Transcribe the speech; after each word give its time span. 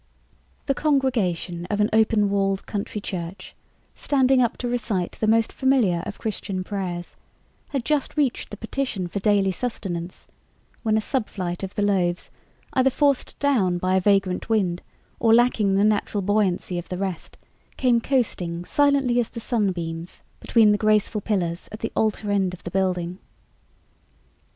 The 0.65 0.73
congregation 0.73 1.67
of 1.67 1.79
an 1.79 1.87
open 1.93 2.31
walled 2.31 2.65
country 2.65 2.99
church, 2.99 3.55
standing 3.93 4.41
up 4.41 4.57
to 4.57 4.67
recite 4.67 5.11
the 5.11 5.27
most 5.27 5.53
familiar 5.53 6.01
of 6.07 6.17
Christian 6.17 6.63
prayers, 6.63 7.15
had 7.69 7.85
just 7.85 8.17
reached 8.17 8.49
the 8.49 8.57
petition 8.57 9.07
for 9.07 9.19
daily 9.19 9.51
sustenance, 9.51 10.27
when 10.81 10.97
a 10.97 11.01
sub 11.01 11.27
flight 11.29 11.61
of 11.61 11.75
the 11.75 11.83
loaves, 11.83 12.31
either 12.73 12.89
forced 12.89 13.37
down 13.37 13.77
by 13.77 13.93
a 13.93 14.01
vagrant 14.01 14.49
wind 14.49 14.81
or 15.19 15.35
lacking 15.35 15.75
the 15.75 15.83
natural 15.83 16.23
buoyancy 16.23 16.79
of 16.79 16.89
the 16.89 16.97
rest, 16.97 17.37
came 17.77 18.01
coasting 18.01 18.65
silently 18.65 19.19
as 19.19 19.29
the 19.29 19.39
sunbeams 19.39 20.23
between 20.39 20.71
the 20.71 20.79
graceful 20.79 21.21
pillars 21.21 21.69
at 21.71 21.81
the 21.81 21.91
altar 21.95 22.31
end 22.31 22.55
of 22.55 22.63
the 22.63 22.71
building. 22.71 23.19